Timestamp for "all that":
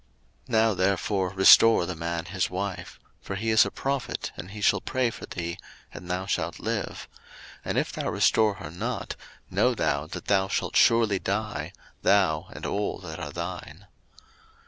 12.65-13.19